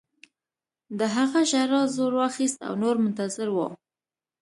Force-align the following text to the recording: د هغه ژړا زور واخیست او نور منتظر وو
د 0.99 1.01
هغه 1.15 1.39
ژړا 1.51 1.81
زور 1.95 2.13
واخیست 2.21 2.57
او 2.67 2.73
نور 2.83 2.95
منتظر 3.03 3.47
وو 3.51 3.67